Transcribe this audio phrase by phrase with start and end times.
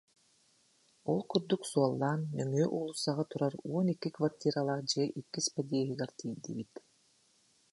[1.11, 6.71] Ол курдук суоллаан нөҥүө уулуссаҕа турар уон икки квартиралаах дьиэ иккис подъеһыгар тиийдибит